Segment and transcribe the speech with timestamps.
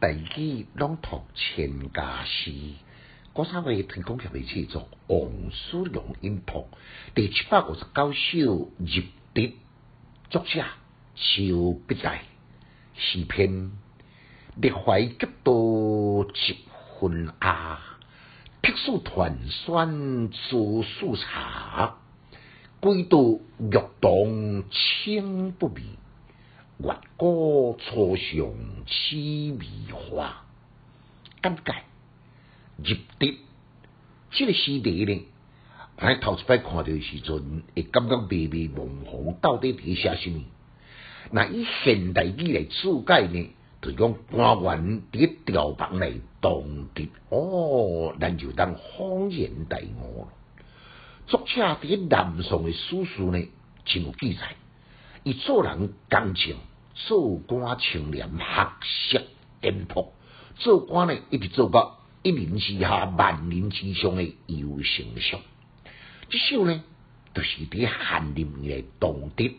[0.00, 2.52] 大器朗读千家诗，
[3.34, 6.68] 嗰三位提供协会制作王叔良音谱
[7.16, 9.02] 第七百五十九首入
[9.34, 9.56] 笛，
[10.30, 10.64] 作者
[11.16, 12.22] 邱必在
[12.94, 13.72] 诗篇，
[14.54, 16.56] 历怀极多一
[17.00, 17.98] 分啊，
[18.62, 21.98] 特殊团宣做素茶，
[22.78, 25.97] 归度玉堂清不迷。
[26.80, 28.54] 月歌初上
[28.86, 30.44] 痴迷花，
[31.42, 31.74] 简介
[32.76, 33.38] 入滴，
[34.30, 35.26] 这个诗题呢，
[35.96, 40.44] 我头一摆看到时阵，会感觉迷迷蒙蒙，到底伫写什么？
[41.32, 43.50] 那以现代语来注解呢，
[43.82, 50.28] 就讲官员伫调房内动滴，哦，咱就当方言大我。
[51.26, 53.44] 作者伫南宋的史书呢，
[53.84, 54.54] 真有记载。
[55.28, 56.56] 伊做人刚正，
[56.94, 59.26] 做官清廉，学识
[59.60, 60.14] 颠朴，
[60.54, 65.38] 做官呢一直做到一人之下，万人之上的有成相。
[66.30, 66.82] 这首呢，
[67.34, 69.58] 就是伫翰林的动笔，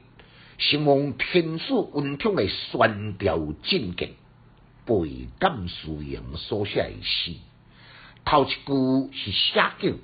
[0.58, 4.14] 希望天子文统的宣调进谏，
[4.88, 7.36] 倍感书营所写的诗。
[8.26, 10.00] 头一句是写景，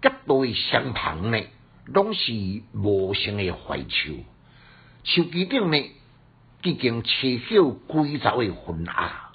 [0.00, 1.40] 各对相旁呢，
[1.84, 2.32] 拢是
[2.72, 4.24] 无声的怀愁。
[5.04, 5.90] 树基顶呢，
[6.62, 9.32] 已经切晓归巢的分芽，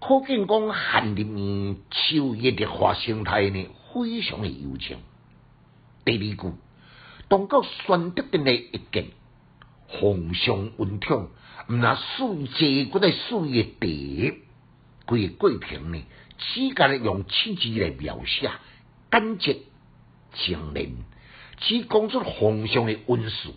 [0.00, 4.98] 可见讲汉里面秋叶的花生态呢，非常的幽静。
[6.04, 6.52] 第二句，
[7.28, 9.06] 当到宣德殿的一件，
[9.86, 11.28] 皇上文统，
[11.68, 14.34] 毋那水济骨的水的地，
[15.04, 16.02] 规个过程呢，
[16.36, 18.50] 只敢咧用七字来描写，
[19.10, 19.58] 简洁
[20.32, 20.90] 精炼，
[21.58, 23.54] 只讲出皇上的温顺。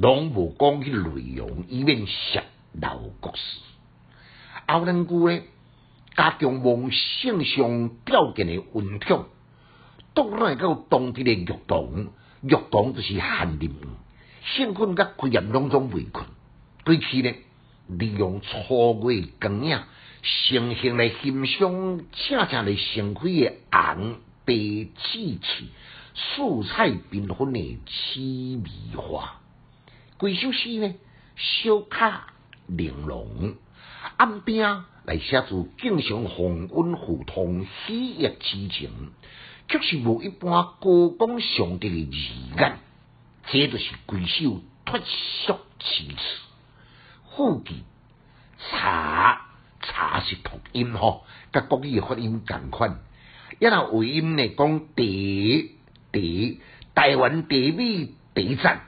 [0.00, 3.58] 拢无讲起内容，以免泄露国事。
[4.68, 5.40] 后两句呢，
[6.14, 9.24] 加强望圣上吊唁的温统，
[10.14, 12.06] 当然到当地的玉堂，
[12.42, 13.74] 玉堂就是翰林，
[14.44, 16.26] 兴奋甲贵人拢总未困，
[16.84, 17.32] 对其呢，
[17.88, 19.80] 利用初月光影，
[20.22, 24.14] 成形来欣赏恰恰来盛开的红
[24.44, 25.66] 白紫翠，
[26.14, 29.40] 色彩缤纷的痴迷花。
[30.18, 30.94] 规首诗呢，
[31.36, 32.32] 小卡
[32.66, 33.54] 玲珑，
[34.16, 39.12] 暗边来写出敬上宏温互通喜悦之情，
[39.68, 42.10] 却是无一般歌功上帝的语
[42.58, 42.78] 言，
[43.46, 46.18] 这就是规首脱俗之词。
[47.36, 47.84] 副记
[48.58, 49.46] 茶
[49.82, 52.98] 茶是同音吼，甲国语发音共款，
[53.60, 55.76] 一若尾音呢讲地
[56.10, 56.60] 地
[56.92, 58.80] 台湾地美第赞。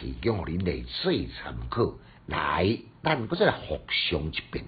[0.00, 1.94] 提供恁来做参考，
[2.26, 4.64] 来，咱搁再来复上一遍。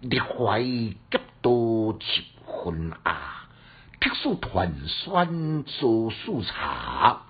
[0.00, 3.48] 历怀急多七分啊，
[4.00, 7.22] 特殊团宣做素茶，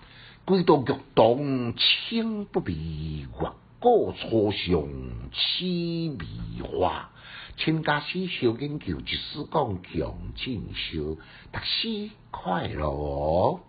[0.45, 4.83] 归到玉堂清不比月过初上
[5.33, 7.11] 痴迷花。
[7.59, 11.19] 请家师小研究，一时讲强进修，
[11.53, 13.61] 读书快乐哦。